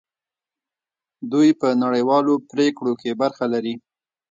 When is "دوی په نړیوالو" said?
1.31-2.33